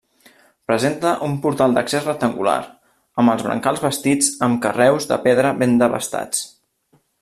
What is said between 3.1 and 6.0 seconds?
amb els brancals bastits amb carreus de pedra ben